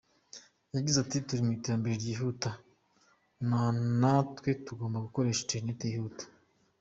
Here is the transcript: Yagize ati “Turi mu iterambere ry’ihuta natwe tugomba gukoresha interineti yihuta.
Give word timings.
Yagize 0.75 0.97
ati 1.01 1.17
“Turi 1.25 1.41
mu 1.45 1.51
iterambere 1.57 1.93
ry’ihuta 1.99 2.49
natwe 4.01 4.49
tugomba 4.65 5.03
gukoresha 5.05 5.39
interineti 5.41 5.85
yihuta. 5.93 6.23